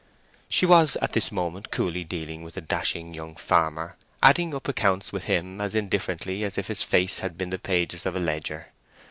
[0.49, 5.13] She was at this moment coolly dealing with a dashing young farmer, adding up accounts
[5.13, 8.69] with him as indifferently as if his face had been the pages of a ledger.